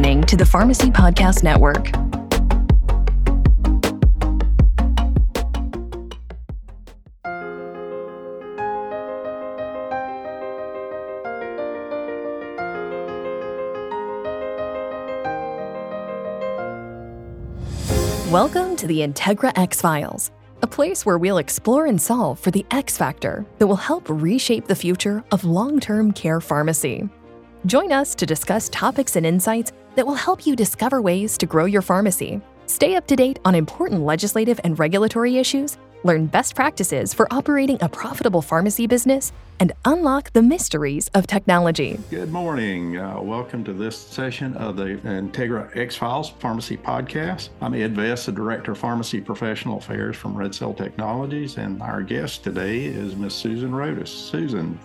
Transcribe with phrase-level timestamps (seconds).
[0.00, 1.90] listening to the Pharmacy Podcast Network.
[18.30, 20.30] Welcome to the Integra X Files,
[20.62, 24.66] a place where we'll explore and solve for the X factor that will help reshape
[24.66, 27.06] the future of long term care pharmacy.
[27.66, 31.64] Join us to discuss topics and insights that will help you discover ways to grow
[31.64, 37.12] your pharmacy, stay up to date on important legislative and regulatory issues, learn best practices
[37.12, 41.98] for operating a profitable pharmacy business, and unlock the mysteries of technology.
[42.10, 42.96] Good morning.
[42.96, 47.50] Uh, welcome to this session of the Integra X Files Pharmacy Podcast.
[47.60, 52.42] I'm Ed Vest, the Director of Pharmacy Professional Affairs from RedSail Technologies, and our guest
[52.42, 53.34] today is Ms.
[53.34, 54.08] Susan Rodas.
[54.08, 54.78] Susan,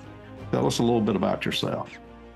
[0.51, 1.89] tell us a little bit about yourself.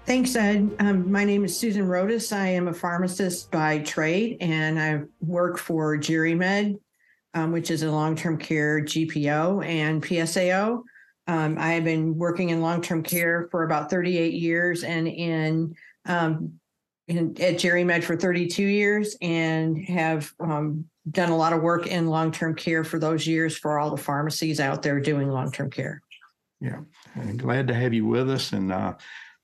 [0.10, 0.76] Thanks, Ed.
[0.80, 2.36] Um, my name is Susan Rodas.
[2.36, 6.80] I am a pharmacist by trade, and I work for GeriMed,
[7.36, 10.82] um, which is a long-term care GPO and PSAO.
[11.28, 15.76] Um, I have been working in long-term care for about 38 years and in,
[16.08, 16.54] um,
[17.08, 22.08] in at GeriMed for 32 years and have um, done a lot of work in
[22.08, 26.02] long-term care for those years for all the pharmacies out there doing long-term care.
[26.60, 26.80] Yeah,
[27.16, 28.96] I'm glad to have you with us and uh,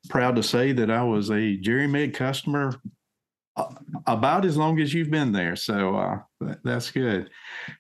[0.06, 2.80] proud to say that I was a GeriMed customer
[3.58, 3.70] uh,
[4.06, 5.56] about as long as you've been there.
[5.56, 6.20] So uh,
[6.64, 7.30] that's good.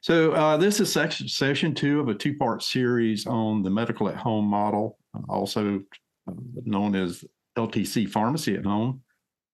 [0.01, 4.07] So uh, this is section, session two of a two part series on the medical
[4.07, 5.81] at home model, also
[6.27, 7.23] uh, known as
[7.57, 9.01] LTC pharmacy at home,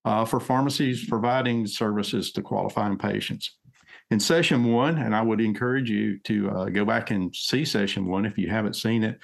[0.06, 3.58] uh, for pharmacies providing services to qualifying patients.
[4.12, 8.06] In session one, and I would encourage you to uh, go back and see session
[8.06, 9.20] one if you haven't seen it.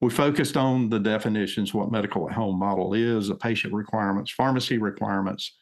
[0.00, 4.78] We focused on the definitions, what medical at home model is, the patient requirements, pharmacy
[4.78, 5.58] requirements,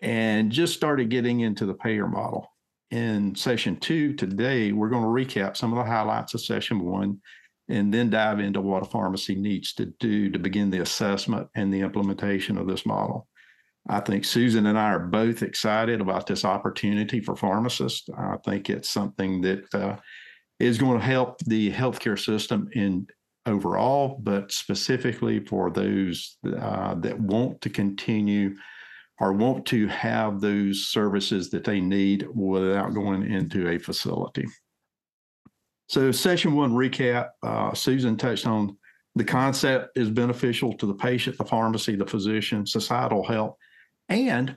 [0.00, 2.46] and just started getting into the payer model.
[2.90, 7.20] In session two today, we're going to recap some of the highlights of session one
[7.68, 11.74] and then dive into what a pharmacy needs to do to begin the assessment and
[11.74, 13.26] the implementation of this model.
[13.88, 18.08] I think Susan and I are both excited about this opportunity for pharmacists.
[18.16, 19.96] I think it's something that uh,
[20.60, 23.06] is going to help the healthcare system in
[23.46, 28.54] overall, but specifically for those uh, that want to continue
[29.18, 34.44] or want to have those services that they need without going into a facility.
[35.88, 38.76] So, session one recap uh, Susan touched on
[39.14, 43.56] the concept is beneficial to the patient, the pharmacy, the physician, societal health,
[44.08, 44.56] and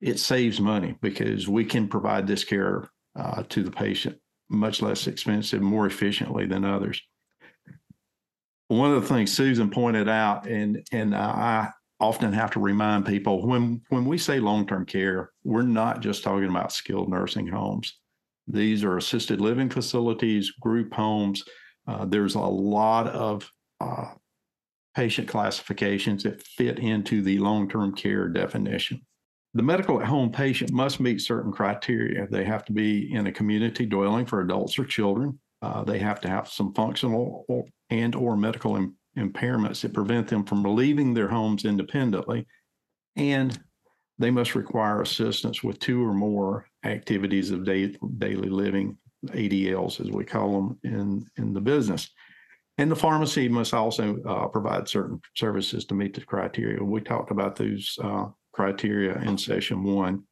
[0.00, 4.18] it saves money because we can provide this care uh, to the patient
[4.50, 7.02] much less expensive, more efficiently than others.
[8.68, 11.70] One of the things Susan pointed out, and and I
[12.00, 16.48] often have to remind people when when we say long-term care, we're not just talking
[16.48, 17.98] about skilled nursing homes.
[18.46, 21.44] These are assisted living facilities, group homes.
[21.86, 24.12] Uh, there's a lot of uh,
[24.94, 29.00] patient classifications that fit into the long-term care definition.
[29.54, 32.26] The medical at home patient must meet certain criteria.
[32.30, 35.38] They have to be in a community dwelling for adults or children.
[35.60, 40.28] Uh, they have to have some functional or, and or medical Im- impairments that prevent
[40.28, 42.46] them from leaving their homes independently,
[43.16, 43.58] and
[44.18, 50.10] they must require assistance with two or more activities of day, daily living, ADLs as
[50.10, 52.10] we call them in in the business.
[52.78, 56.82] And the pharmacy must also uh, provide certain services to meet the criteria.
[56.82, 60.22] We talked about those uh, criteria in session one.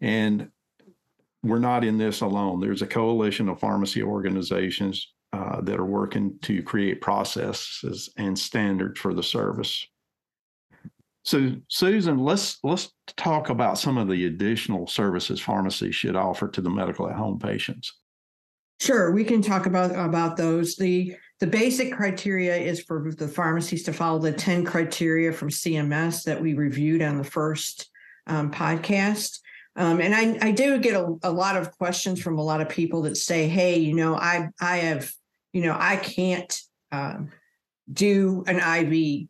[0.00, 0.50] And
[1.44, 2.60] we're not in this alone.
[2.60, 8.98] There's a coalition of pharmacy organizations uh, that are working to create processes and standards
[8.98, 9.86] for the service.
[11.24, 16.60] So, Susan, let's let's talk about some of the additional services pharmacies should offer to
[16.60, 17.92] the medical at home patients.
[18.80, 20.76] Sure, we can talk about about those.
[20.76, 26.24] the The basic criteria is for the pharmacies to follow the ten criteria from CMS
[26.24, 27.90] that we reviewed on the first
[28.26, 29.38] um, podcast.
[29.76, 32.68] Um, and I, I do get a, a lot of questions from a lot of
[32.68, 35.10] people that say, "Hey, you know, I I have,
[35.52, 36.56] you know, I can't
[36.92, 37.30] um,
[37.92, 39.28] do an IV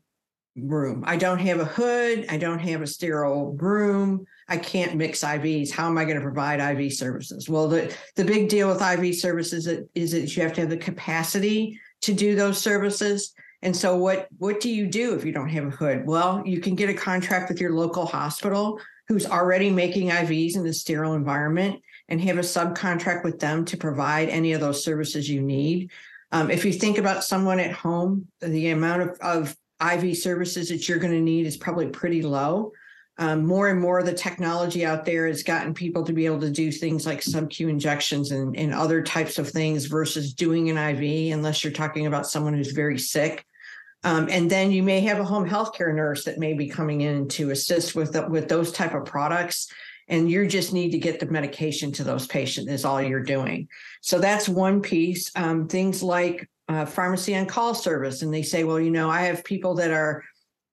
[0.56, 1.02] room.
[1.06, 2.26] I don't have a hood.
[2.28, 4.26] I don't have a sterile room.
[4.46, 5.70] I can't mix IVs.
[5.70, 9.14] How am I going to provide IV services?" Well, the the big deal with IV
[9.14, 13.32] services is that you have to have the capacity to do those services.
[13.62, 16.06] And so, what what do you do if you don't have a hood?
[16.06, 20.66] Well, you can get a contract with your local hospital who's already making IVs in
[20.66, 25.28] a sterile environment and have a subcontract with them to provide any of those services
[25.28, 25.90] you need.
[26.32, 30.88] Um, if you think about someone at home, the amount of, of IV services that
[30.88, 32.72] you're going to need is probably pretty low.
[33.16, 36.40] Um, more and more, of the technology out there has gotten people to be able
[36.40, 40.76] to do things like sub-Q injections and, and other types of things versus doing an
[40.76, 43.46] IV, unless you're talking about someone who's very sick.
[44.04, 47.26] Um, and then you may have a home healthcare nurse that may be coming in
[47.28, 49.72] to assist with the, with those type of products.
[50.08, 53.68] And you just need to get the medication to those patients is all you're doing.
[54.02, 55.30] So that's one piece.
[55.34, 58.22] Um, things like uh, pharmacy on call service.
[58.22, 60.24] And they say well you know i have people that are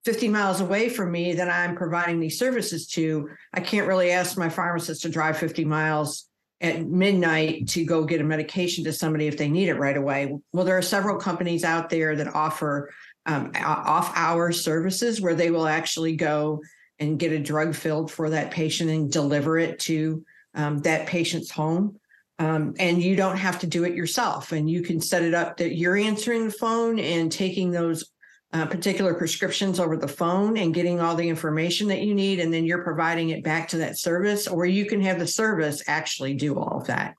[0.04, 3.28] 50 miles away from me that i'm providing these services to.
[3.54, 6.28] I can't really ask my pharmacist to drive 50 miles
[6.60, 10.36] at midnight to go get a medication to somebody if they need it right away.
[10.52, 12.90] Well there are several companies out there that offer
[13.26, 16.60] um, off hour services where they will actually go
[16.98, 20.24] and get a drug filled for that patient and deliver it to
[20.54, 21.98] um, that patient's home.
[22.38, 24.52] Um, and you don't have to do it yourself.
[24.52, 28.10] And you can set it up that you're answering the phone and taking those
[28.52, 32.40] uh, particular prescriptions over the phone and getting all the information that you need.
[32.40, 35.82] And then you're providing it back to that service, or you can have the service
[35.86, 37.14] actually do all of that.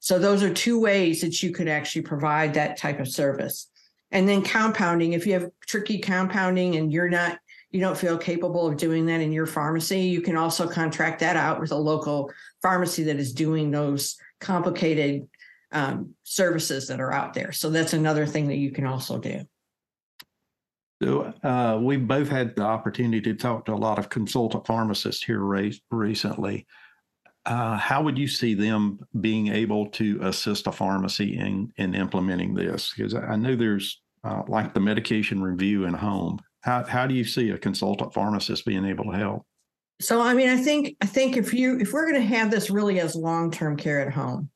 [0.00, 3.68] So, those are two ways that you could actually provide that type of service.
[4.16, 7.38] And then compounding, if you have tricky compounding and you're not
[7.70, 11.36] you don't feel capable of doing that in your pharmacy, you can also contract that
[11.36, 12.32] out with a local
[12.62, 15.28] pharmacy that is doing those complicated
[15.72, 17.52] um, services that are out there.
[17.52, 19.42] So that's another thing that you can also do.
[21.02, 25.22] So uh, we both had the opportunity to talk to a lot of consultant pharmacists
[25.22, 26.66] here re- recently.
[27.44, 32.54] Uh, how would you see them being able to assist a pharmacy in in implementing
[32.54, 32.94] this?
[32.96, 37.24] Because I know there's uh, like the medication review in home how how do you
[37.24, 39.46] see a consultant pharmacist being able to help?
[40.00, 42.68] So I mean, I think I think if you if we're going to have this
[42.68, 44.50] really as long term care at home,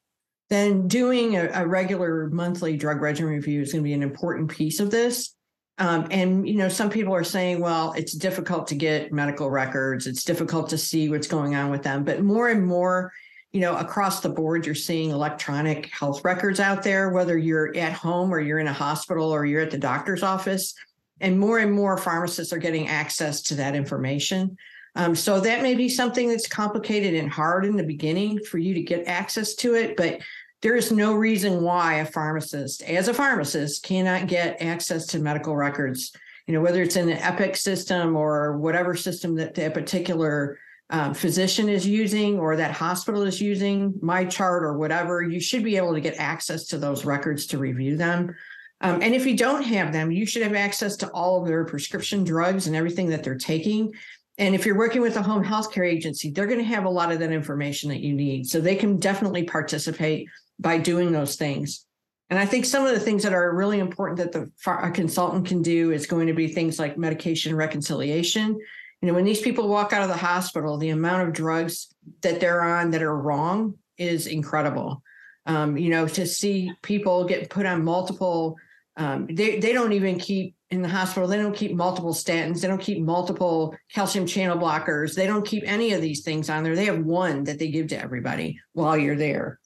[0.51, 4.51] then doing a, a, regular monthly drug regimen review is going to be an important
[4.51, 5.35] piece of this.
[5.79, 10.09] Um, and you know, some people are saying, well, it's difficult to get medical records.
[10.09, 12.05] It's difficult to see what's going on with them.
[12.05, 13.13] But more and more,
[13.53, 17.93] you know, across the board, you're seeing electronic health records out there, whether you're at
[17.93, 20.75] home or you're in a hospital or you're at the doctor's office
[21.21, 24.57] and more and more pharmacists are getting access to that information.
[24.97, 28.75] Um, so that may be something that's complicated and hard in the beginning for you
[28.75, 30.21] to get access to it, but
[30.63, 35.57] there is no reason why a pharmacist, as a pharmacist, cannot get access to medical
[35.57, 36.13] records.
[36.47, 40.59] You know, whether it's in the Epic system or whatever system that the particular
[40.91, 45.77] um, physician is using or that hospital is using, MyChart or whatever, you should be
[45.77, 48.35] able to get access to those records to review them.
[48.81, 51.65] Um, and if you don't have them, you should have access to all of their
[51.65, 53.93] prescription drugs and everything that they're taking.
[54.39, 56.91] And if you're working with a home health care agency, they're going to have a
[56.91, 58.49] lot of that information that you need.
[58.49, 60.29] So they can definitely participate
[60.59, 61.85] by doing those things.
[62.31, 65.47] And I think some of the things that are really important that the a consultant
[65.47, 68.59] can do is going to be things like medication reconciliation.
[69.01, 71.89] You know, when these people walk out of the hospital, the amount of drugs
[72.21, 75.03] that they're on that are wrong is incredible.
[75.47, 78.57] Um, you know, to see people get put on multiple
[78.97, 81.29] um, they they don't even keep in the hospital.
[81.29, 82.61] They don't keep multiple statins.
[82.61, 85.15] They don't keep multiple calcium channel blockers.
[85.15, 86.77] They don't keep any of these things on there.
[86.77, 89.59] They have one that they give to everybody while you're there.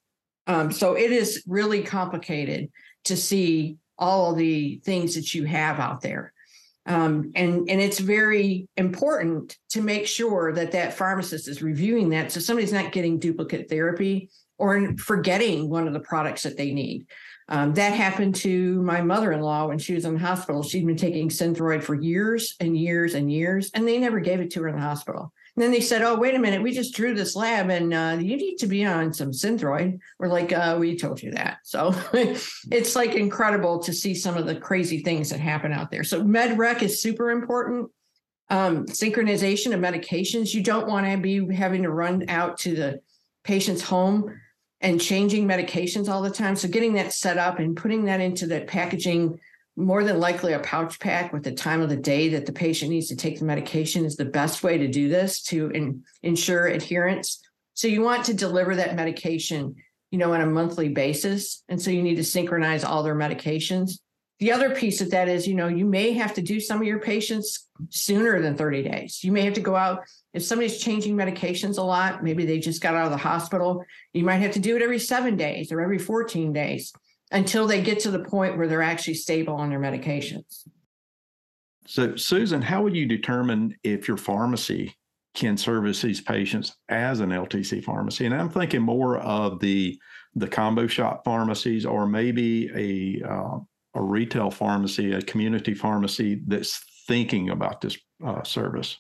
[0.47, 2.71] Um, so it is really complicated
[3.05, 6.34] to see all the things that you have out there.
[6.87, 12.31] Um, and and it's very important to make sure that that pharmacist is reviewing that
[12.31, 17.07] so somebody's not getting duplicate therapy or forgetting one of the products that they need
[17.49, 20.63] um, that happened to my mother-in-law when she was in the hospital.
[20.63, 24.51] She'd been taking Synthroid for years and years and years, and they never gave it
[24.53, 25.33] to her in the hospital.
[25.57, 28.17] And then they said, "Oh, wait a minute, we just drew this lab, and uh,
[28.21, 31.95] you need to be on some Synthroid." We're like, uh, "We told you that." So
[32.13, 36.05] it's like incredible to see some of the crazy things that happen out there.
[36.05, 37.91] So MedRec is super important.
[38.51, 40.53] Um, synchronization of medications.
[40.53, 43.01] You don't want to be having to run out to the
[43.43, 44.39] patient's home
[44.81, 46.57] and changing medications all the time.
[46.57, 49.41] So getting that set up and putting that into the packaging,
[49.77, 52.91] more than likely a pouch pack with the time of the day that the patient
[52.91, 56.67] needs to take the medication is the best way to do this to in, ensure
[56.67, 57.41] adherence.
[57.75, 59.75] So you want to deliver that medication,
[60.11, 61.65] you know, on a monthly basis.
[61.69, 63.99] And so you need to synchronize all their medications.
[64.39, 66.87] The other piece of that is, you know, you may have to do some of
[66.87, 69.25] your patients sooner than 30 days.
[69.25, 72.83] You may have to go out if somebody's changing medications a lot, maybe they just
[72.83, 75.81] got out of the hospital, you might have to do it every seven days or
[75.81, 76.93] every 14 days
[77.31, 80.67] until they get to the point where they're actually stable on their medications.
[81.87, 84.95] So, Susan, how would you determine if your pharmacy
[85.35, 88.25] can service these patients as an LTC pharmacy?
[88.25, 89.99] And I'm thinking more of the
[90.37, 92.71] the combo shop pharmacies, or maybe
[93.23, 93.59] a uh,
[93.95, 98.99] a retail pharmacy, a community pharmacy that's thinking about this uh, service.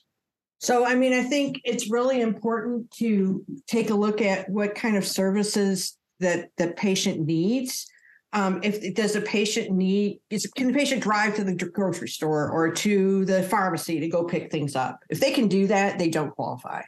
[0.60, 4.96] So, I mean, I think it's really important to take a look at what kind
[4.96, 7.86] of services that the patient needs.
[8.34, 12.50] Um, if does a patient need is can the patient drive to the grocery store
[12.50, 14.98] or to the pharmacy to go pick things up?
[15.08, 16.82] If they can do that, they don't qualify.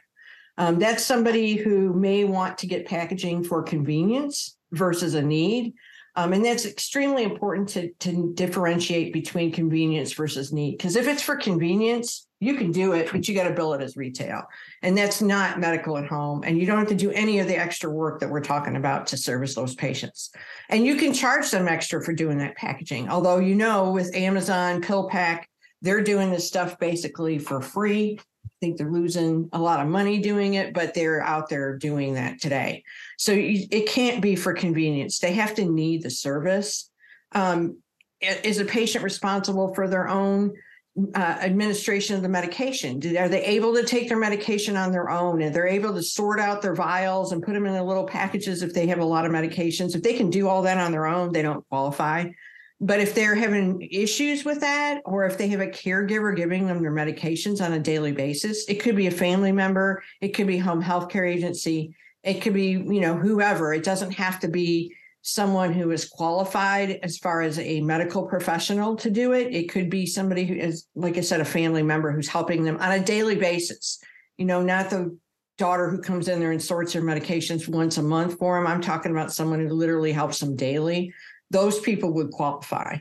[0.57, 5.73] Um, that's somebody who may want to get packaging for convenience versus a need.
[6.17, 10.71] Um, and that's extremely important to, to differentiate between convenience versus need.
[10.71, 13.83] Because if it's for convenience, you can do it, but you got to bill it
[13.83, 14.41] as retail.
[14.81, 16.43] And that's not medical at home.
[16.43, 19.05] And you don't have to do any of the extra work that we're talking about
[19.07, 20.31] to service those patients.
[20.69, 23.09] And you can charge them extra for doing that packaging.
[23.09, 25.43] Although, you know, with Amazon, PillPack,
[25.83, 28.19] they're doing this stuff basically for free
[28.59, 32.41] think they're losing a lot of money doing it, but they're out there doing that
[32.41, 32.83] today.
[33.17, 35.19] So it can't be for convenience.
[35.19, 36.89] They have to need the service.
[37.33, 37.77] Um,
[38.21, 40.53] is a patient responsible for their own
[41.13, 42.99] uh, administration of the medication?
[43.17, 45.41] Are they able to take their medication on their own?
[45.43, 48.63] And they're able to sort out their vials and put them in the little packages
[48.63, 49.95] if they have a lot of medications.
[49.95, 52.25] If they can do all that on their own, they don't qualify.
[52.79, 56.81] But if they're having issues with that, or if they have a caregiver giving them
[56.81, 60.59] their medications on a daily basis, it could be a family member, it could be
[60.59, 63.73] home health care agency, it could be, you know, whoever.
[63.73, 64.93] It doesn't have to be
[65.23, 69.53] someone who is qualified as far as a medical professional to do it.
[69.53, 72.77] It could be somebody who is, like I said, a family member who's helping them
[72.77, 73.99] on a daily basis.
[74.37, 75.17] You know, not the
[75.57, 78.67] daughter who comes in there and sorts their medications once a month for them.
[78.67, 81.11] I'm talking about someone who literally helps them daily
[81.51, 82.97] those people would qualify.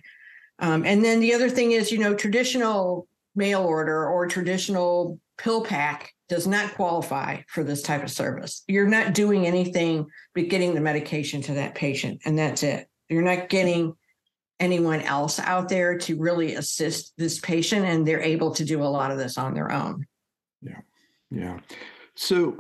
[0.58, 5.62] Um, and then the other thing is, you know, traditional mail order or traditional pill
[5.62, 8.62] pack does not qualify for this type of service.
[8.66, 12.88] You're not doing anything but getting the medication to that patient, and that's it.
[13.08, 13.94] You're not getting
[14.58, 18.84] anyone else out there to really assist this patient, and they're able to do a
[18.84, 20.06] lot of this on their own.
[20.62, 20.80] Yeah,
[21.30, 21.60] yeah.
[22.14, 22.56] So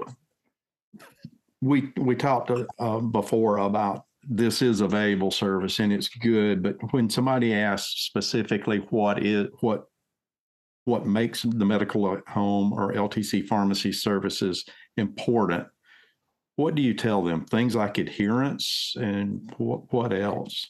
[1.60, 6.62] we we talked uh, before about this is a valuable service and it's good.
[6.62, 9.84] But when somebody asks specifically what is what
[10.84, 14.64] what makes the medical at home or LTC pharmacy services
[14.96, 15.66] important,
[16.54, 17.44] what do you tell them?
[17.44, 20.68] Things like adherence and what, what else?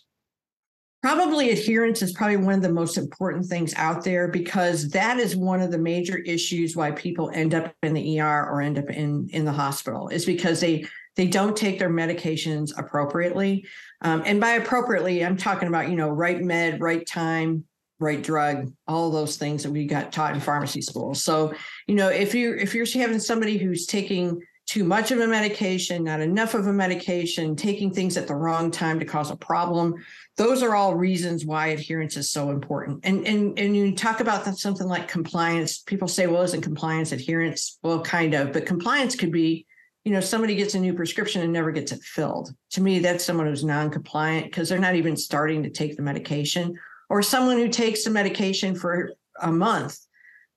[1.03, 5.37] Probably adherence is probably one of the most important things out there because that is
[5.37, 8.91] one of the major issues why people end up in the ER or end up
[8.91, 13.67] in in the hospital is because they they don't take their medications appropriately.
[14.03, 17.65] Um, and by appropriately, I'm talking about, you know, right med, right time,
[17.99, 21.15] right drug, all those things that we got taught in pharmacy school.
[21.15, 21.55] So,
[21.87, 26.03] you know, if you're if you're having somebody who's taking too much of a medication,
[26.03, 29.95] not enough of a medication, taking things at the wrong time to cause a problem.
[30.37, 33.01] Those are all reasons why adherence is so important.
[33.05, 35.79] And and and you talk about that, something like compliance.
[35.79, 37.79] People say, well, isn't compliance adherence?
[37.83, 39.66] Well, kind of, but compliance could be
[40.07, 42.55] you know, somebody gets a new prescription and never gets it filled.
[42.71, 46.79] To me, that's someone who's non-compliant because they're not even starting to take the medication,
[47.09, 49.11] or someone who takes the medication for
[49.43, 49.99] a month.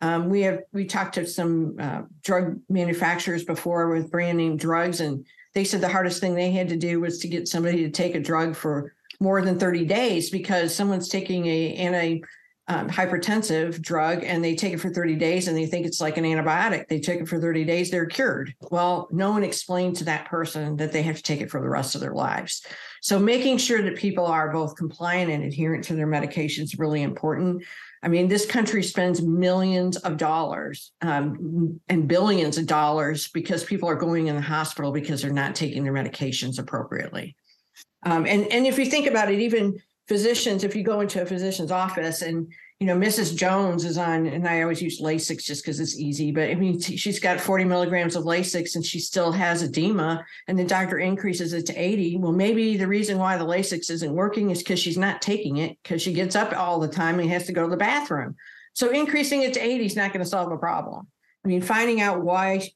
[0.02, 5.02] Um, we have we talked to some uh, drug manufacturers before with brand name drugs,
[5.02, 5.26] and
[5.56, 8.14] they said the hardest thing they had to do was to get somebody to take
[8.14, 12.22] a drug for more than 30 days because someone's taking a anti
[12.70, 16.18] um, hypertensive drug and they take it for 30 days and they think it's like
[16.18, 16.88] an antibiotic.
[16.88, 18.54] They take it for 30 days, they're cured.
[18.70, 21.68] Well, no one explained to that person that they have to take it for the
[21.68, 22.64] rest of their lives.
[23.02, 27.02] So making sure that people are both compliant and adherent to their medication is really
[27.02, 27.64] important.
[28.04, 33.90] I mean, this country spends millions of dollars um, and billions of dollars because people
[33.90, 37.36] are going in the hospital because they're not taking their medications appropriately.
[38.04, 39.78] Um, and and if you think about it, even
[40.10, 43.36] physicians, if you go into a physician's office and you know, Mrs.
[43.36, 46.32] Jones is on, and I always use Lasix just because it's easy.
[46.32, 50.58] But I mean, she's got 40 milligrams of Lasix and she still has edema, and
[50.58, 52.18] the doctor increases it to 80.
[52.20, 55.78] Well, maybe the reason why the Lasix isn't working is because she's not taking it
[55.84, 58.38] because she gets up all the time and has to go to the bathroom.
[58.74, 61.06] So increasing it to 80 is not going to solve the problem.
[61.44, 62.70] I mean, finding out why,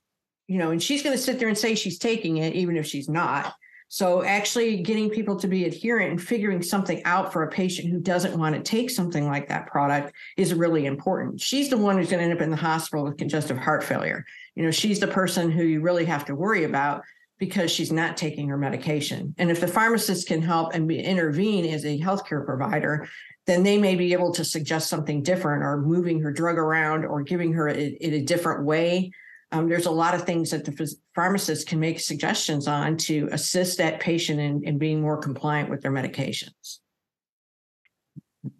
[0.48, 2.86] you know, and she's going to sit there and say she's taking it, even if
[2.86, 3.54] she's not.
[3.94, 8.00] So actually getting people to be adherent and figuring something out for a patient who
[8.00, 11.40] doesn't want to take something like that product is really important.
[11.40, 14.26] She's the one who's going to end up in the hospital with congestive heart failure.
[14.56, 17.04] You know, she's the person who you really have to worry about
[17.38, 19.36] because she's not taking her medication.
[19.38, 23.08] And if the pharmacist can help and be, intervene as a healthcare provider,
[23.46, 27.22] then they may be able to suggest something different or moving her drug around or
[27.22, 29.12] giving her it in a different way
[29.54, 33.78] um, there's a lot of things that the pharmacist can make suggestions on to assist
[33.78, 36.80] that patient in, in being more compliant with their medications.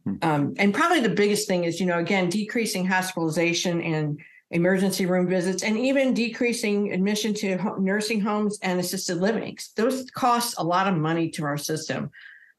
[0.08, 0.16] Mm-hmm.
[0.22, 4.20] Um, and probably the biggest thing is, you know, again, decreasing hospitalization and
[4.52, 9.72] emergency room visits, and even decreasing admission to nursing homes and assisted livings.
[9.76, 12.12] Those cost a lot of money to our system.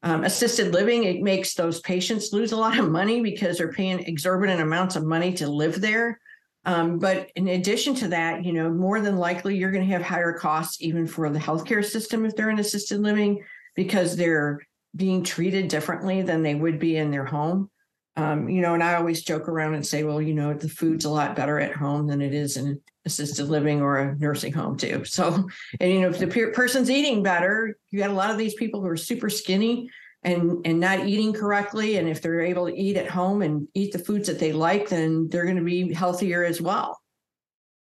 [0.03, 4.01] Um, assisted living, it makes those patients lose a lot of money because they're paying
[4.01, 6.19] exorbitant amounts of money to live there.
[6.67, 10.03] Um, but in addition to that, you know, more than likely you're going to have
[10.03, 13.45] higher costs even for the healthcare system if they're in assisted living
[13.75, 14.61] because they're
[14.97, 17.71] being treated differently than they would be in their home.
[18.17, 21.05] Um, you know, and I always joke around and say, well, you know, the food's
[21.05, 24.77] a lot better at home than it is in assisted living or a nursing home
[24.77, 25.05] too.
[25.05, 25.49] So,
[25.81, 28.55] and you know, if the pe- person's eating better, you got a lot of these
[28.55, 29.91] people who are super skinny
[30.25, 33.93] and and not eating correctly, and if they're able to eat at home and eat
[33.93, 36.99] the foods that they like, then they're going to be healthier as well.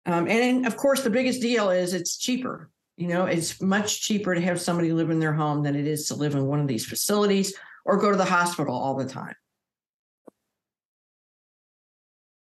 [0.06, 2.70] Um, and of course, the biggest deal is it's cheaper.
[2.98, 6.08] You know, it's much cheaper to have somebody live in their home than it is
[6.08, 7.54] to live in one of these facilities
[7.86, 9.36] or go to the hospital all the time.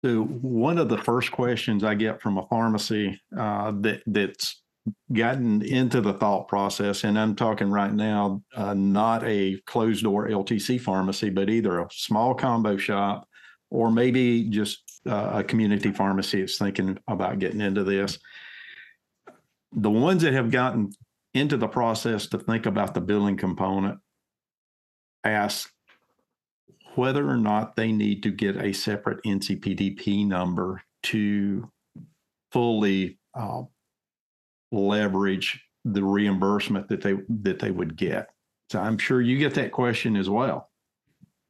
[0.04, 4.62] So one of the first questions I get from a pharmacy uh, that that's
[5.12, 10.28] gotten into the thought process, and I'm talking right now, uh, not a closed door
[10.28, 13.28] LTC pharmacy, but either a small combo shop
[13.71, 18.19] or maybe just uh, a community pharmacy is thinking about getting into this.
[19.73, 20.93] The ones that have gotten
[21.35, 23.99] into the process to think about the billing component
[25.25, 25.71] ask
[26.95, 31.71] whether or not they need to get a separate NCPDP number to
[32.52, 33.62] fully uh,
[34.73, 38.28] leverage the reimbursement that they that they would get.
[38.70, 40.70] So I'm sure you get that question as well.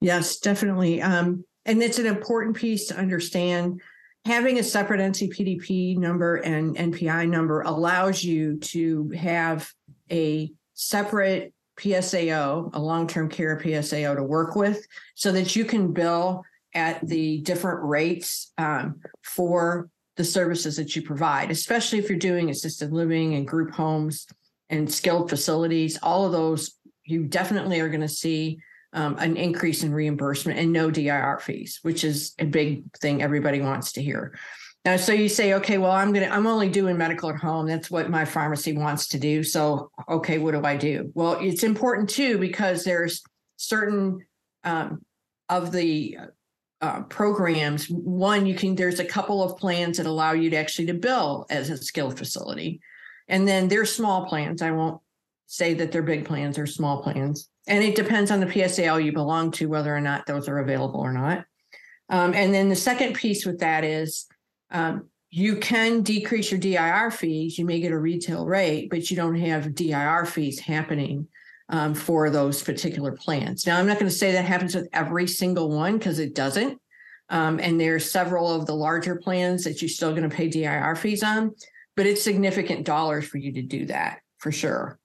[0.01, 1.01] Yes, definitely.
[1.01, 3.81] Um, and it's an important piece to understand.
[4.27, 9.73] Having a separate NCPDP number and NPI number allows you to have
[10.11, 15.93] a separate PSAO, a long term care PSAO to work with, so that you can
[15.93, 16.45] bill
[16.75, 22.51] at the different rates um, for the services that you provide, especially if you're doing
[22.51, 24.27] assisted living and group homes
[24.71, 25.99] and skilled facilities.
[26.03, 26.75] All of those,
[27.05, 28.59] you definitely are going to see
[28.93, 33.61] um, an increase in reimbursement and no DIR fees, which is a big thing everybody
[33.61, 34.39] wants to hear.
[34.87, 37.67] Now, so you say, okay, well, I'm gonna, I'm only doing medical at home.
[37.67, 39.43] That's what my pharmacy wants to do.
[39.43, 41.11] So, okay, what do I do?
[41.15, 43.23] Well, it's important too because there's
[43.57, 44.21] certain
[44.63, 45.03] um,
[45.49, 46.19] of the
[46.81, 47.87] uh, programs.
[47.87, 51.47] One, you can there's a couple of plans that allow you to actually to bill
[51.51, 52.81] as a skilled facility,
[53.29, 54.63] and then there's small plans.
[54.63, 55.01] I won't
[55.47, 59.13] say that they're big plans or small plans, and it depends on the PSAO you
[59.13, 61.45] belong to whether or not those are available or not.
[62.09, 64.27] Um, and then the second piece with that is
[64.71, 67.59] um, you can decrease your DIR fees.
[67.59, 71.27] You may get a retail rate, but you don't have DIR fees happening
[71.69, 73.67] um, for those particular plans.
[73.67, 76.81] Now, I'm not going to say that happens with every single one because it doesn't.
[77.29, 80.95] Um, and there's several of the larger plans that you're still going to pay DIR
[80.95, 81.55] fees on,
[81.97, 84.99] but it's significant dollars for you to do that for sure.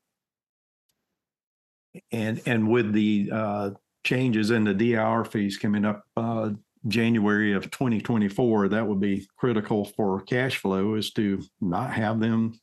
[2.11, 3.69] And and with the uh,
[4.05, 6.51] changes in the DIR fees coming up uh,
[6.87, 12.59] January of 2024, that would be critical for cash flow is to not have them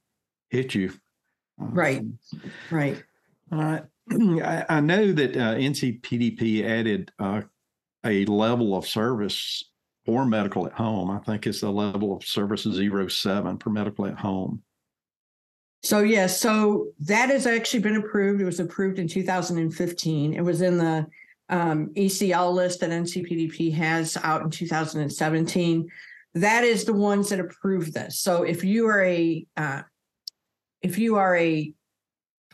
[0.51, 0.93] hit you.
[1.59, 1.99] Right.
[1.99, 2.19] Um,
[2.71, 3.03] right.
[3.51, 3.81] Uh,
[4.11, 7.43] I, I, know that uh, NCPDP added uh,
[8.05, 9.65] a level of service
[10.07, 11.11] for medical at home.
[11.11, 14.63] I think it's the level of service zero seven for medical at home.
[15.83, 18.41] So yes, yeah, so that has actually been approved.
[18.41, 20.35] It was approved in 2015.
[20.35, 21.07] It was in the
[21.49, 25.89] um, ECL list that NCPDP has out in 2017.
[26.35, 28.19] That is the ones that approve this.
[28.21, 29.83] So if you are a uh,
[30.83, 31.73] if you are a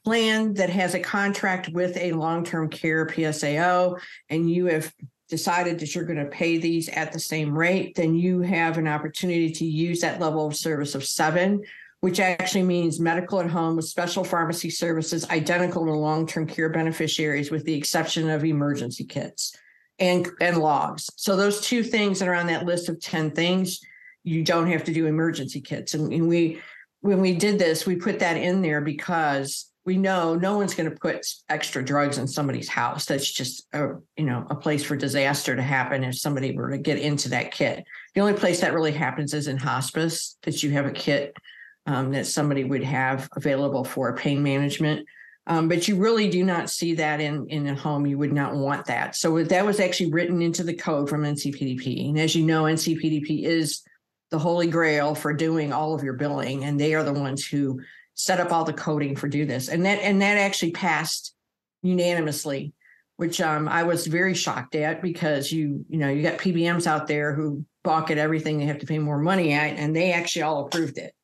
[0.05, 4.93] plan that has a contract with a long-term care PSAO and you have
[5.29, 8.87] decided that you're going to pay these at the same rate, then you have an
[8.87, 11.63] opportunity to use that level of service of seven,
[12.01, 17.51] which actually means medical at home with special pharmacy services identical to long-term care beneficiaries
[17.51, 19.57] with the exception of emergency kits
[19.99, 21.09] and and logs.
[21.17, 23.81] So those two things that are on that list of 10 things,
[24.23, 25.95] you don't have to do emergency kits.
[25.95, 26.61] And, and we
[27.01, 30.91] when we did this, we put that in there because we know no one's going
[30.91, 33.05] to put extra drugs in somebody's house.
[33.05, 36.79] That's just a you know a place for disaster to happen if somebody were to
[36.79, 37.85] get into that kit.
[38.15, 41.37] The only place that really happens is in hospice that you have a kit
[41.87, 45.07] um, that somebody would have available for pain management.
[45.47, 48.07] Um, but you really do not see that in in a home.
[48.07, 49.17] You would not want that.
[49.17, 52.09] So that was actually written into the code from NCPDP.
[52.09, 53.83] And as you know, NCPDP is
[54.31, 57.79] the holy grail for doing all of your billing, and they are the ones who
[58.15, 59.69] set up all the coding for do this.
[59.69, 61.35] And that and that actually passed
[61.83, 62.73] unanimously,
[63.17, 67.07] which um, I was very shocked at because you you know you got PBMs out
[67.07, 70.43] there who balk at everything they have to pay more money at, and they actually
[70.43, 71.15] all approved it.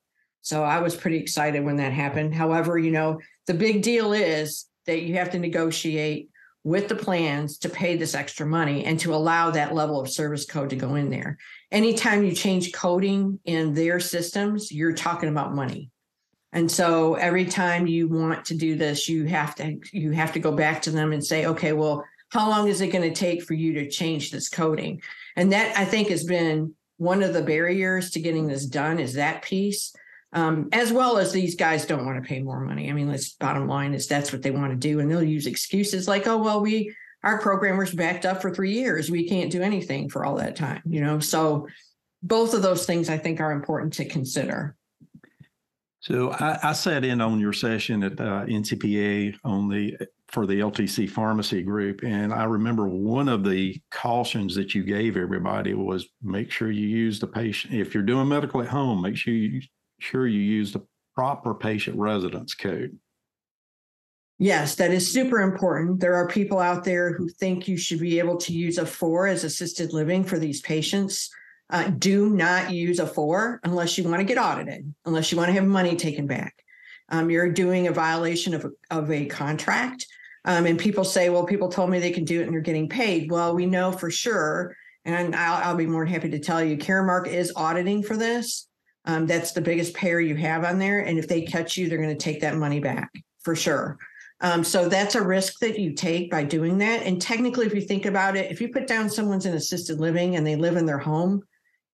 [0.41, 2.33] So I was pretty excited when that happened.
[2.33, 6.29] However, you know, the big deal is that you have to negotiate
[6.63, 10.45] with the plans to pay this extra money and to allow that level of service
[10.45, 11.37] code to go in there.
[11.71, 15.89] Anytime you change coding in their systems, you're talking about money.
[16.53, 20.39] And so every time you want to do this, you have to you have to
[20.39, 23.43] go back to them and say, okay, well, how long is it going to take
[23.43, 25.01] for you to change this coding?
[25.35, 29.13] And that I think has been one of the barriers to getting this done is
[29.13, 29.93] that piece.
[30.33, 32.89] Um, as well as these guys don't want to pay more money.
[32.89, 35.01] I mean, let's bottom line is that's what they want to do.
[35.01, 39.11] And they'll use excuses like, oh, well, we our programmers backed up for three years.
[39.11, 41.19] We can't do anything for all that time, you know.
[41.19, 41.67] So
[42.23, 44.75] both of those things I think are important to consider.
[46.01, 49.95] So I, I sat in on your session at uh, NCPA on the
[50.29, 55.15] for the LTC pharmacy group, and I remember one of the cautions that you gave
[55.15, 59.15] everybody was make sure you use the patient if you're doing medical at home, make
[59.15, 59.61] sure you
[59.99, 60.81] sure you use the
[61.15, 62.97] proper patient residence code.
[64.39, 65.99] Yes, that is super important.
[65.99, 69.27] There are people out there who think you should be able to use a four
[69.27, 71.29] as assisted living for these patients.
[71.71, 75.47] Uh, do not use a four unless you want to get audited, unless you want
[75.47, 76.53] to have money taken back.
[77.09, 80.05] Um, you're doing a violation of a, of a contract.
[80.43, 82.89] Um, and people say, well, people told me they can do it and they're getting
[82.89, 83.31] paid.
[83.31, 86.77] Well, we know for sure, and I'll, I'll be more than happy to tell you,
[86.77, 88.67] Caremark is auditing for this.
[89.05, 90.99] Um, that's the biggest payer you have on there.
[90.99, 93.09] And if they catch you, they're going to take that money back
[93.43, 93.97] for sure.
[94.41, 97.03] Um, so that's a risk that you take by doing that.
[97.03, 100.35] And technically, if you think about it, if you put down someone's in assisted living
[100.35, 101.43] and they live in their home,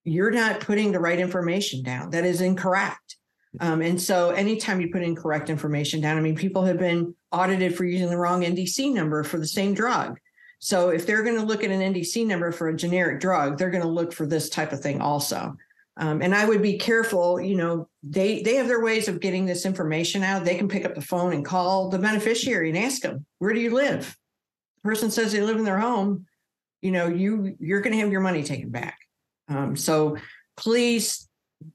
[0.08, 2.12] you're not putting the right information down.
[2.12, 3.18] That is incorrect.
[3.60, 7.76] Um, and so anytime you put incorrect information down, I mean, people have been audited
[7.76, 10.18] for using the wrong NDC number for the same drug.
[10.60, 13.70] So if they're going to look at an NDC number for a generic drug, they're
[13.70, 15.56] going to look for this type of thing also.
[15.98, 17.42] Um, and I would be careful.
[17.42, 20.46] You know, they they have their ways of getting this information out.
[20.46, 23.60] They can pick up the phone and call the beneficiary and ask them, "Where do
[23.60, 24.16] you live?"
[24.84, 26.28] The person says they live in their home.
[26.84, 29.00] You know, you you're going to have your money taken back.
[29.48, 30.18] Um, so
[30.56, 31.28] please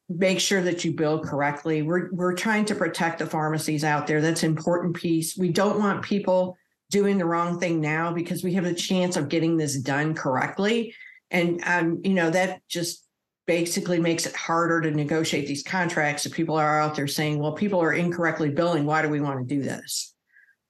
[0.08, 1.82] make sure that you bill correctly.
[1.82, 4.20] We're we're trying to protect the pharmacies out there.
[4.20, 5.37] That's an important piece.
[5.37, 6.56] We don't want people
[6.90, 10.94] doing the wrong thing now because we have a chance of getting this done correctly.
[11.30, 13.06] And um, you know, that just
[13.46, 17.52] basically makes it harder to negotiate these contracts if people are out there saying, well,
[17.52, 18.87] people are incorrectly billing.
[18.87, 20.14] Why do we want to do this?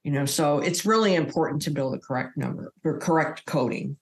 [0.05, 3.99] You know, so it's really important to bill the correct number or correct coding.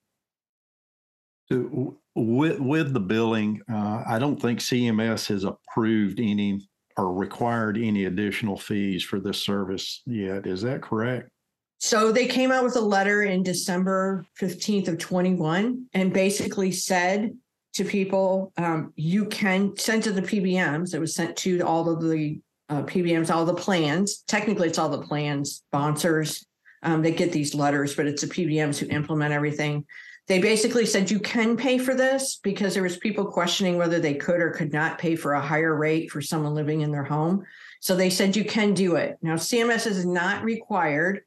[1.50, 6.60] So with with the billing, uh, I don't think CMS has approved any
[6.96, 10.46] or required any additional fees for this service yet.
[10.46, 11.30] Is that correct?
[11.78, 17.30] So they came out with a letter in December 15th of 21 and basically said
[17.74, 18.52] to people.
[18.58, 20.94] Um, you can send to the PBMs.
[20.94, 24.22] It was sent to all of the uh, PBMs, all the plans.
[24.26, 26.44] Technically, it's all the plans sponsors
[26.82, 29.84] um, that get these letters, but it's the PBMs who implement everything.
[30.30, 34.14] They basically said you can pay for this because there was people questioning whether they
[34.14, 37.44] could or could not pay for a higher rate for someone living in their home.
[37.80, 39.18] So they said you can do it.
[39.22, 41.22] Now CMS is not required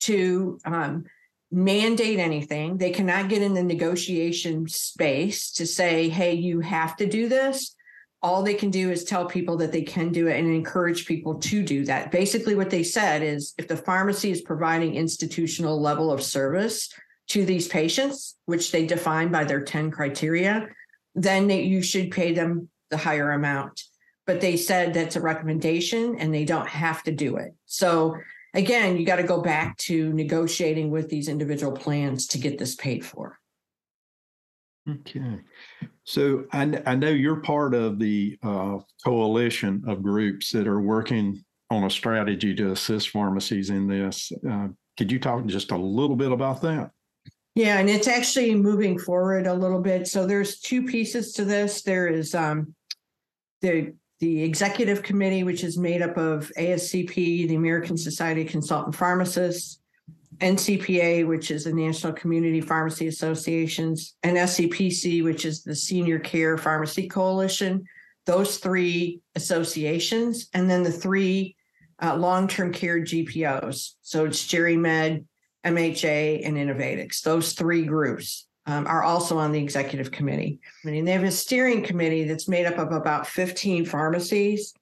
[0.00, 1.06] to um,
[1.50, 2.76] mandate anything.
[2.76, 7.74] They cannot get in the negotiation space to say, hey, you have to do this.
[8.20, 11.36] All they can do is tell people that they can do it and encourage people
[11.36, 12.10] to do that.
[12.10, 16.90] Basically, what they said is if the pharmacy is providing institutional level of service
[17.28, 20.68] to these patients, which they define by their 10 criteria,
[21.14, 23.82] then you should pay them the higher amount.
[24.26, 27.54] But they said that's a recommendation and they don't have to do it.
[27.66, 28.16] So
[28.54, 32.74] again, you got to go back to negotiating with these individual plans to get this
[32.74, 33.38] paid for.
[34.88, 35.40] Okay.
[36.04, 41.42] So I, I know you're part of the uh, coalition of groups that are working
[41.70, 44.30] on a strategy to assist pharmacies in this.
[44.48, 46.90] Uh, could you talk just a little bit about that?
[47.54, 50.08] Yeah, and it's actually moving forward a little bit.
[50.08, 51.82] So there's two pieces to this.
[51.82, 52.74] There is um,
[53.60, 57.14] the the executive committee, which is made up of ASCP,
[57.48, 59.80] the American Society of Consultant Pharmacists,
[60.38, 66.56] NCPA, which is the National Community Pharmacy Associations, and SCPC, which is the Senior Care
[66.56, 67.84] Pharmacy Coalition.
[68.26, 71.56] Those three associations, and then the three
[72.02, 73.92] uh, long term care GPOs.
[74.02, 75.24] So it's GeriMed,
[75.64, 80.60] MHA, and Innovatix, those three groups um, are also on the executive committee.
[80.84, 84.74] I mean, they have a steering committee that's made up of about 15 pharmacies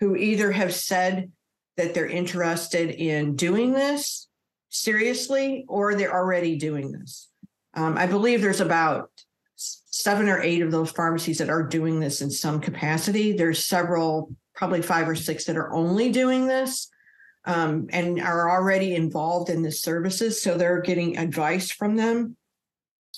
[0.00, 1.30] who either have said
[1.76, 4.28] that they're interested in doing this
[4.70, 7.28] seriously or they're already doing this.
[7.74, 9.10] Um, I believe there's about
[9.56, 13.32] seven or eight of those pharmacies that are doing this in some capacity.
[13.32, 16.88] There's several, probably five or six that are only doing this
[17.44, 20.42] um, and are already involved in the services.
[20.42, 22.36] So they're getting advice from them.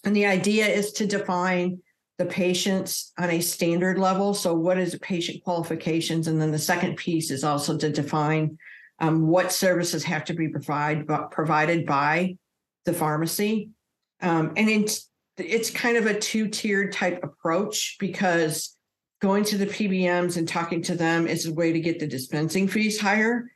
[0.04, 1.80] And the idea is to define
[2.18, 4.34] the patients on a standard level.
[4.34, 6.28] So, what is patient qualifications?
[6.28, 8.58] And then the second piece is also to define
[8.98, 12.36] um, what services have to be provide, provided by
[12.84, 13.70] the pharmacy.
[14.20, 18.76] Um, and it's it's kind of a two tiered type approach because
[19.20, 22.68] going to the PBMs and talking to them is a way to get the dispensing
[22.68, 23.50] fees higher.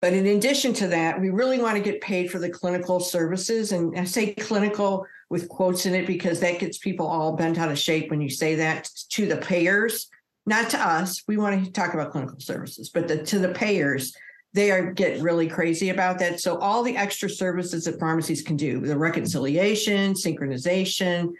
[0.00, 3.72] But in addition to that, we really want to get paid for the clinical services.
[3.72, 7.70] And I say clinical with quotes in it because that gets people all bent out
[7.70, 10.08] of shape when you say that to the payers,
[10.46, 11.22] not to us.
[11.26, 14.14] We want to talk about clinical services, but the, to the payers,
[14.54, 16.40] they are get really crazy about that.
[16.40, 21.32] So all the extra services that pharmacies can do, the reconciliation, synchronization,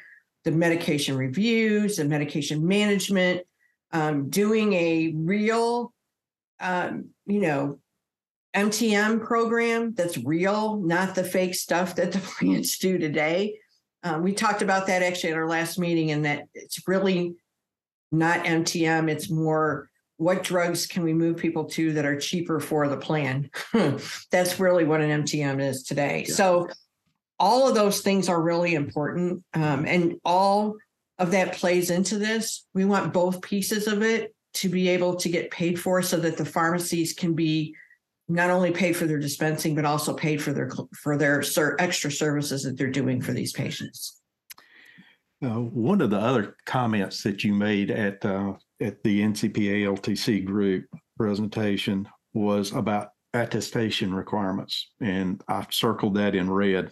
[0.44, 3.42] the medication reviews, the medication management,
[3.92, 5.92] um, doing a real,
[6.60, 7.78] um, you know,
[8.66, 13.58] MTM program that's real, not the fake stuff that the plants do today.
[14.02, 17.34] Um, we talked about that actually at our last meeting, and that it's really
[18.12, 19.10] not MTM.
[19.10, 23.50] It's more what drugs can we move people to that are cheaper for the plan?
[24.30, 26.24] That's really what an MTM is today.
[26.28, 26.34] Yeah.
[26.34, 26.68] So,
[27.40, 29.44] all of those things are really important.
[29.54, 30.74] Um, and all
[31.18, 32.66] of that plays into this.
[32.74, 36.36] We want both pieces of it to be able to get paid for so that
[36.36, 37.76] the pharmacies can be
[38.28, 41.42] not only paid for their dispensing, but also paid for their for their
[41.78, 44.20] extra services that they're doing for these patients.
[45.42, 50.44] Uh, one of the other comments that you made at uh, at the NCPA LTC
[50.44, 50.84] group
[51.16, 56.90] presentation was about attestation requirements, and I circled that in red.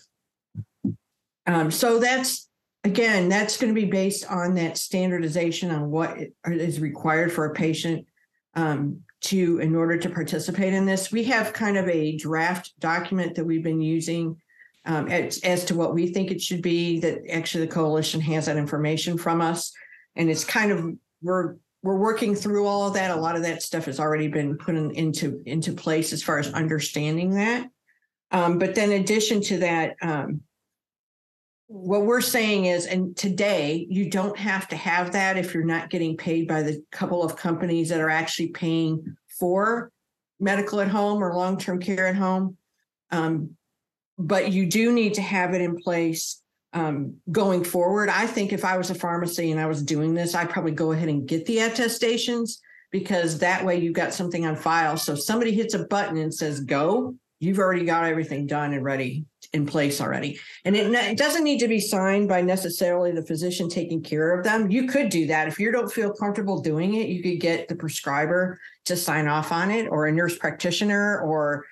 [1.46, 2.48] Um, so that's
[2.84, 7.52] again, that's going to be based on that standardization on what is required for a
[7.52, 8.06] patient
[8.54, 11.10] um, to in order to participate in this.
[11.10, 14.36] We have kind of a draft document that we've been using
[14.84, 17.00] um, as, as to what we think it should be.
[17.00, 19.72] That actually the coalition has that information from us,
[20.14, 23.16] and it's kind of we're we're working through all of that.
[23.16, 26.38] A lot of that stuff has already been put in, into into place as far
[26.38, 27.68] as understanding that.
[28.30, 30.40] Um, but then, in addition to that, um,
[31.68, 35.90] what we're saying is, and today you don't have to have that if you're not
[35.90, 39.90] getting paid by the couple of companies that are actually paying for
[40.38, 42.56] medical at home or long term care at home.
[43.10, 43.56] Um,
[44.18, 46.40] but you do need to have it in place
[46.72, 48.08] um, going forward.
[48.08, 50.92] I think if I was a pharmacy and I was doing this, I'd probably go
[50.92, 52.60] ahead and get the attestations
[52.92, 54.96] because that way you've got something on file.
[54.96, 58.84] So if somebody hits a button and says go, you've already got everything done and
[58.84, 59.26] ready
[59.56, 60.38] in place already.
[60.64, 64.44] And it, it, doesn't need to be signed by necessarily the physician taking care of
[64.44, 64.70] them.
[64.70, 65.48] You could do that.
[65.48, 69.50] If you don't feel comfortable doing it, you could get the prescriber to sign off
[69.50, 71.64] on it or a nurse practitioner or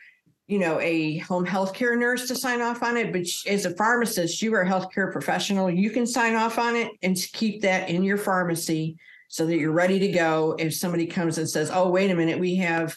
[0.47, 4.43] you know a home healthcare nurse to sign off on it but as a pharmacist
[4.43, 8.03] you are a healthcare professional you can sign off on it and keep that in
[8.03, 12.11] your pharmacy so that you're ready to go if somebody comes and says oh wait
[12.11, 12.95] a minute we have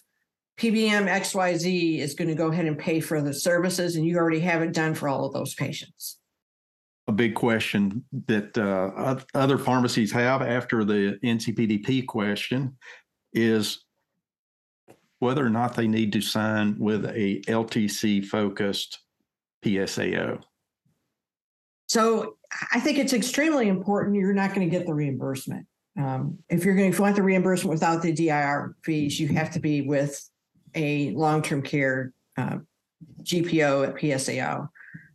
[0.57, 4.39] PBM XYZ is going to go ahead and pay for the services, and you already
[4.39, 6.17] have it done for all of those patients.
[7.07, 12.75] A big question that uh, other pharmacies have after the NCPDP question
[13.33, 13.85] is
[15.19, 18.99] whether or not they need to sign with a LTC focused
[19.63, 20.41] PSAO.
[21.87, 22.37] So
[22.73, 24.15] I think it's extremely important.
[24.15, 25.67] You're not going to get the reimbursement.
[25.97, 29.59] Um, if you're going to want the reimbursement without the DIR fees, you have to
[29.59, 30.29] be with
[30.77, 32.59] a long-term care uh,
[33.23, 34.69] GPO at PSAO.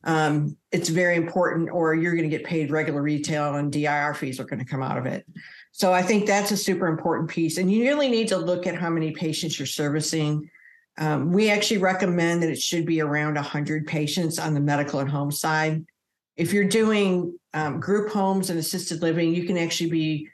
[0.05, 4.41] Um, it's very important, or you're going to get paid regular retail and DIR fees
[4.41, 5.25] are going to come out of it.
[5.71, 7.57] So I think that's a super important piece.
[7.57, 10.51] And you really need to look at how many patients you're servicing.
[10.99, 15.09] Um, we actually recommend that it should be around 100 patients on the medical and
[15.09, 15.85] home side.
[16.37, 20.29] If you're doing um, group homes and assisted living, you can actually be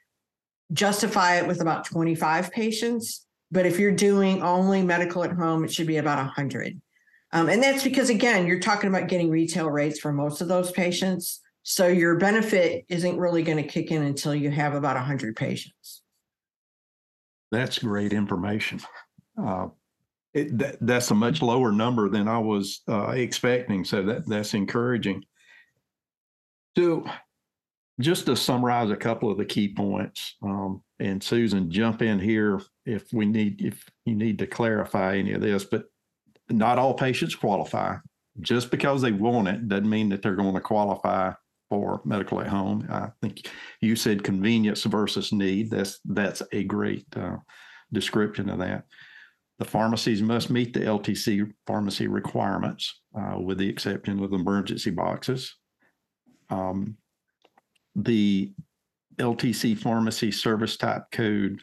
[0.72, 3.26] justify it with about 25 patients.
[3.50, 6.80] But if you're doing only medical at home, it should be about 100.
[7.32, 10.70] Um, and that's because, again, you're talking about getting retail rates for most of those
[10.70, 11.40] patients.
[11.62, 16.02] So your benefit isn't really going to kick in until you have about 100 patients.
[17.50, 18.80] That's great information.
[19.40, 19.68] Uh,
[20.34, 23.84] it, that, that's a much lower number than I was uh, expecting.
[23.84, 25.24] So that, that's encouraging.
[26.76, 27.04] So,
[28.00, 32.60] just to summarize a couple of the key points, um, and Susan, jump in here
[32.84, 35.64] if we need if you need to clarify any of this.
[35.64, 35.84] But
[36.48, 37.96] not all patients qualify.
[38.40, 41.32] Just because they want it doesn't mean that they're going to qualify
[41.68, 42.86] for medical at home.
[42.90, 43.48] I think
[43.80, 45.70] you said convenience versus need.
[45.70, 47.36] That's that's a great uh,
[47.92, 48.84] description of that.
[49.58, 55.56] The pharmacies must meet the LTC pharmacy requirements, uh, with the exception of emergency boxes.
[56.48, 56.96] Um,
[57.96, 58.52] the
[59.18, 61.60] LTC pharmacy service type code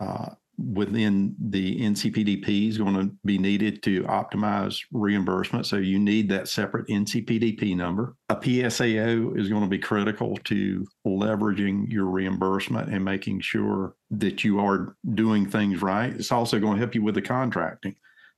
[0.00, 0.30] uh,
[0.72, 5.66] within the NCPDP is going to be needed to optimize reimbursement.
[5.66, 8.16] So you need that separate NCPDP number.
[8.28, 14.44] A PSAO is going to be critical to leveraging your reimbursement and making sure that
[14.44, 16.12] you are doing things right.
[16.12, 17.96] It's also going to help you with the contracting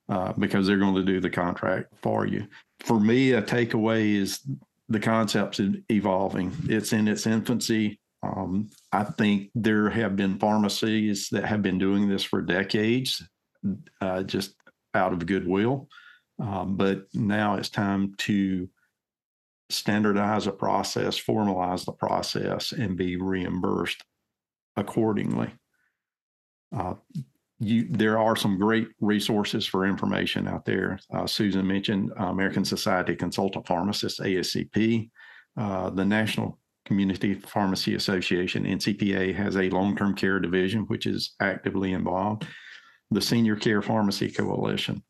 [0.09, 2.47] uh, because they're going to do the contract for you.
[2.79, 4.39] For me, a takeaway is
[4.89, 6.51] the concept's evolving.
[6.65, 7.99] It's in its infancy.
[8.23, 13.21] Um, I think there have been pharmacies that have been doing this for decades,
[13.99, 14.55] uh, just
[14.93, 15.89] out of goodwill.
[16.39, 18.69] Um, but now it's time to
[19.69, 24.03] standardize a process, formalize the process, and be reimbursed
[24.77, 25.51] accordingly.
[26.75, 26.95] Uh,
[27.59, 30.99] you, there are some great resources for information out there.
[31.13, 35.09] Uh, Susan mentioned American Society of Consultant Pharmacists, ASCP,
[35.57, 41.35] uh, the National Community Pharmacy Association, NCPA, has a long term care division, which is
[41.39, 42.45] actively involved,
[43.11, 45.03] the Senior Care Pharmacy Coalition.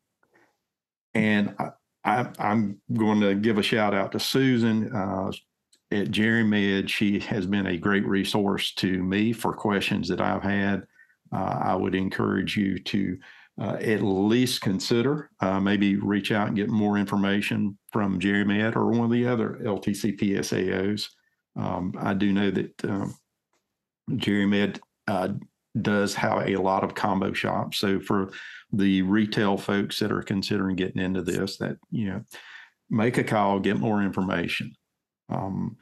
[1.14, 1.54] And
[2.04, 5.30] I, am going to give a shout out to Susan uh,
[5.90, 6.90] at Med.
[6.90, 10.84] She has been a great resource to me for questions that I've had.
[11.32, 13.18] Uh, I would encourage you to
[13.60, 18.86] uh, at least consider, uh, maybe reach out and get more information from GeriMed or
[18.86, 21.06] one of the other LTC PSAOs.
[21.56, 23.14] Um, I do know that um,
[24.10, 25.28] GeriMed uh,
[25.80, 27.78] does have a lot of combo shops.
[27.78, 28.32] So for
[28.72, 32.24] the retail folks that are considering getting into this, that you know,
[32.90, 34.72] make a call, get more information.
[35.28, 35.76] Um,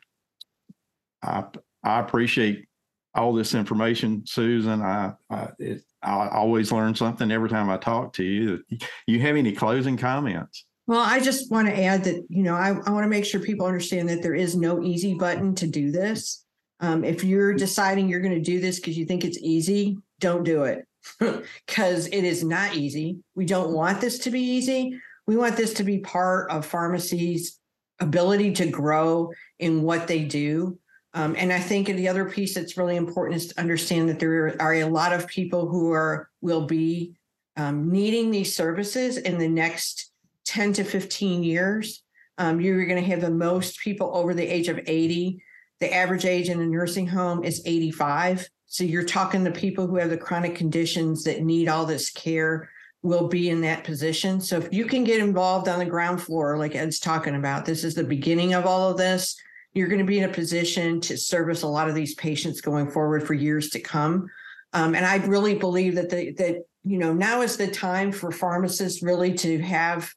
[1.23, 1.45] I
[1.83, 2.67] I appreciate
[3.15, 4.83] all this information, Susan.
[4.83, 8.63] I I, it, I always learn something every time I talk to you.
[9.07, 10.65] You have any closing comments?
[10.87, 13.41] Well, I just want to add that, you know, I, I want to make sure
[13.41, 16.45] people understand that there is no easy button to do this.
[16.81, 20.43] Um, if you're deciding you're going to do this because you think it's easy, don't
[20.43, 20.85] do it
[21.67, 23.19] because it is not easy.
[23.37, 24.99] We don't want this to be easy.
[25.27, 27.61] We want this to be part of pharmacies'
[28.01, 30.79] ability to grow in what they do.
[31.15, 34.57] Um, and I think the other piece that's really important is to understand that there
[34.61, 37.13] are a lot of people who are will be
[37.57, 40.12] um, needing these services in the next
[40.45, 42.03] 10 to 15 years.
[42.39, 45.43] Um, you're going to have the most people over the age of 80.
[45.81, 48.49] The average age in a nursing home is 85.
[48.67, 52.71] So you're talking to people who have the chronic conditions that need all this care
[53.03, 54.41] will be in that position.
[54.41, 57.85] So if you can get involved on the ground floor, like Ed's talking about, this
[57.85, 59.37] is the beginning of all of this.
[59.75, 62.91] You're going to be in a position to service a lot of these patients going
[62.91, 64.31] forward for years to come.
[64.73, 68.31] Um, and I really believe that the, that you know now is the time for
[68.31, 70.13] pharmacists really to have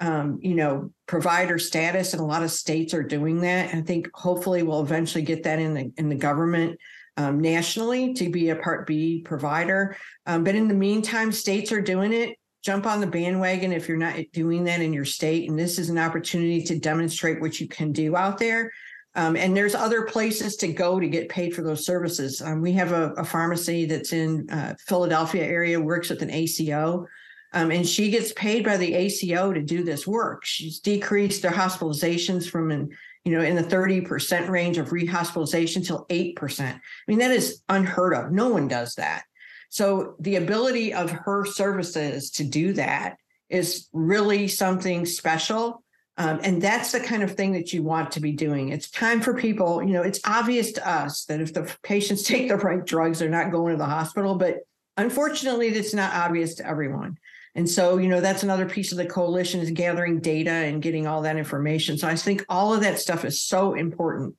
[0.00, 3.74] um, you know, provider status, and a lot of states are doing that.
[3.74, 6.78] I think hopefully we'll eventually get that in the in the government
[7.16, 9.96] um, nationally to be a Part B provider.
[10.26, 12.36] Um, but in the meantime, states are doing it.
[12.62, 15.90] Jump on the bandwagon if you're not doing that in your state, and this is
[15.90, 18.70] an opportunity to demonstrate what you can do out there.
[19.14, 22.40] Um, and there's other places to go to get paid for those services.
[22.40, 27.08] Um, we have a, a, pharmacy that's in uh, Philadelphia area, works with an ACO.
[27.52, 30.44] Um, and she gets paid by the ACO to do this work.
[30.44, 32.90] She's decreased their hospitalizations from in,
[33.24, 36.60] you know, in the 30% range of rehospitalization till 8%.
[36.60, 38.30] I mean, that is unheard of.
[38.30, 39.24] No one does that.
[39.68, 43.16] So the ability of her services to do that
[43.48, 45.82] is really something special.
[46.16, 48.68] Um, and that's the kind of thing that you want to be doing.
[48.68, 52.48] It's time for people, you know, it's obvious to us that if the patients take
[52.48, 54.34] the right drugs, they're not going to the hospital.
[54.36, 54.58] But
[54.96, 57.16] unfortunately, it's not obvious to everyone.
[57.54, 61.06] And so, you know, that's another piece of the coalition is gathering data and getting
[61.06, 61.98] all that information.
[61.98, 64.36] So I think all of that stuff is so important.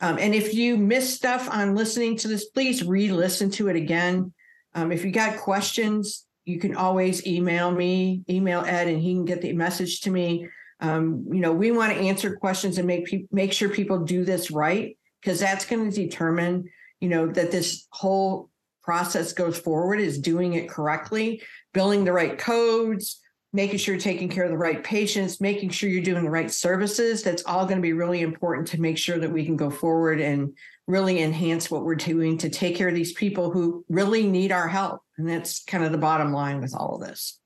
[0.00, 4.32] Um, and if you miss stuff on listening to this, please re-listen to it again.
[4.74, 9.24] Um, if you got questions, you can always email me, email Ed, and he can
[9.24, 10.48] get the message to me.
[10.80, 14.24] Um, you know, we want to answer questions and make pe- make sure people do
[14.24, 16.70] this right because that's going to determine,
[17.00, 18.48] you know, that this whole
[18.82, 21.42] process goes forward is doing it correctly,
[21.72, 23.20] billing the right codes,
[23.52, 26.50] making sure you're taking care of the right patients, making sure you're doing the right
[26.50, 27.22] services.
[27.22, 30.20] That's all going to be really important to make sure that we can go forward
[30.20, 30.52] and
[30.86, 34.68] really enhance what we're doing to take care of these people who really need our
[34.68, 35.00] help.
[35.18, 37.38] And that's kind of the bottom line with all of this.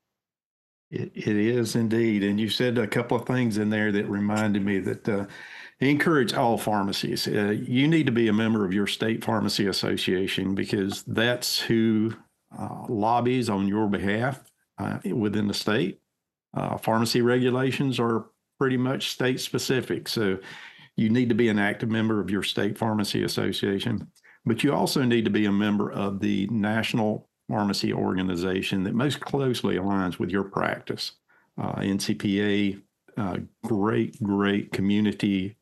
[0.91, 2.23] It, it is indeed.
[2.23, 5.25] And you said a couple of things in there that reminded me that uh,
[5.79, 7.27] encourage all pharmacies.
[7.27, 12.13] Uh, you need to be a member of your state pharmacy association because that's who
[12.57, 14.43] uh, lobbies on your behalf
[14.77, 15.99] uh, within the state.
[16.55, 18.27] Uh, pharmacy regulations are
[18.59, 20.07] pretty much state specific.
[20.07, 20.39] So
[20.95, 24.07] you need to be an active member of your state pharmacy association,
[24.45, 29.19] but you also need to be a member of the national pharmacy organization that most
[29.19, 31.13] closely aligns with your practice.
[31.57, 32.81] Uh, NCPA,
[33.17, 35.57] uh, great, great community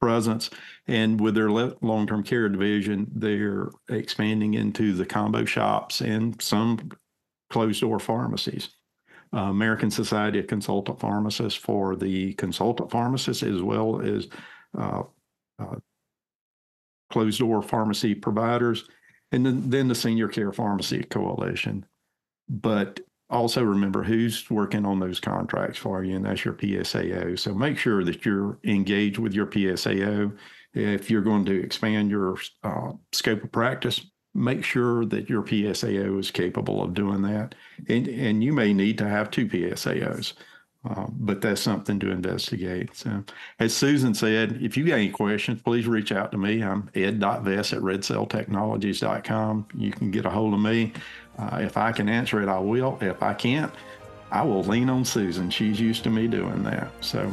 [0.00, 0.50] presence.
[0.86, 6.90] And with their long term care division, they're expanding into the combo shops and some
[7.50, 8.70] closed door pharmacies.
[9.34, 14.26] Uh, American Society of Consultant Pharmacists for the consultant pharmacists, as well as
[14.76, 15.02] uh,
[15.58, 15.76] uh,
[17.10, 18.88] closed door pharmacy providers,
[19.32, 21.84] and then, then the Senior Care Pharmacy Coalition.
[22.48, 23.00] But
[23.30, 27.38] also remember who's working on those contracts for you, and that's your PSAO.
[27.38, 30.36] So make sure that you're engaged with your PSAO.
[30.74, 36.18] If you're going to expand your uh, scope of practice, make sure that your PSAO
[36.18, 37.54] is capable of doing that.
[37.88, 40.34] And, and you may need to have two PSAOs.
[40.88, 42.94] Uh, but that's something to investigate.
[42.94, 43.24] So,
[43.58, 46.62] as Susan said, if you got any questions, please reach out to me.
[46.62, 49.66] I'm ed.vest at redsailtechnologies.com.
[49.76, 50.92] You can get a hold of me.
[51.38, 52.98] Uh, if I can answer it, I will.
[53.00, 53.72] If I can't,
[54.30, 55.50] I will lean on Susan.
[55.50, 56.90] She's used to me doing that.
[57.00, 57.30] So,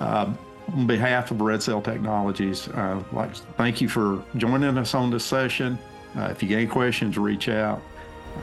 [0.00, 0.32] uh,
[0.74, 5.78] on behalf of RedSail Technologies, uh, like thank you for joining us on this session.
[6.16, 7.82] Uh, if you got any questions, reach out.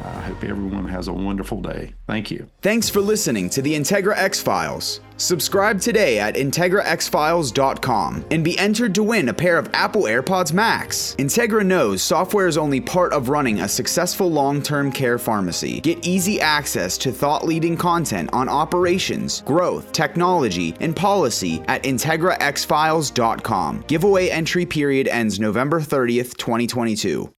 [0.03, 1.93] I hope everyone has a wonderful day.
[2.07, 2.49] Thank you.
[2.61, 5.01] Thanks for listening to the Integra X Files.
[5.17, 11.15] Subscribe today at IntegraXFiles.com and be entered to win a pair of Apple AirPods Max.
[11.19, 15.81] Integra knows software is only part of running a successful long term care pharmacy.
[15.81, 23.83] Get easy access to thought leading content on operations, growth, technology, and policy at IntegraXFiles.com.
[23.87, 27.29] Giveaway entry period ends November 30th, 2022.